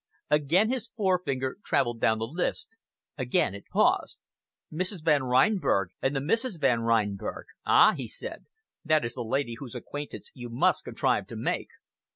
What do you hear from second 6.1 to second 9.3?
the Misses Van Reinberg! Ah!" he said, "that is the